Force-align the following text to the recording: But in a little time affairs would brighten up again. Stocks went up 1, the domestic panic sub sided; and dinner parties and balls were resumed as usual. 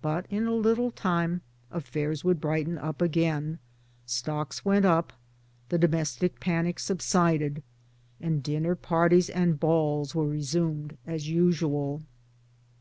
But 0.00 0.26
in 0.30 0.46
a 0.46 0.54
little 0.54 0.92
time 0.92 1.40
affairs 1.72 2.22
would 2.22 2.40
brighten 2.40 2.78
up 2.78 3.02
again. 3.02 3.58
Stocks 4.06 4.64
went 4.64 4.84
up 4.84 5.10
1, 5.12 5.18
the 5.70 5.78
domestic 5.78 6.38
panic 6.38 6.78
sub 6.78 7.02
sided; 7.02 7.64
and 8.20 8.44
dinner 8.44 8.76
parties 8.76 9.28
and 9.28 9.58
balls 9.58 10.14
were 10.14 10.28
resumed 10.28 10.98
as 11.04 11.28
usual. 11.28 12.00